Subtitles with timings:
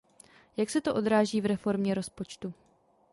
[0.57, 2.53] Jak se to odráží v reformě rozpočtu?